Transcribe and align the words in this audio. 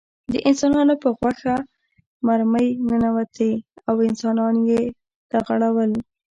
د 0.33 0.35
انسانانو 0.49 0.93
په 1.03 1.09
غوښه 1.17 1.55
مرمۍ 2.27 2.67
ننوتې 2.89 3.51
او 3.89 3.95
انسانان 4.09 4.55
یې 4.69 4.81
لغړول 5.33 5.91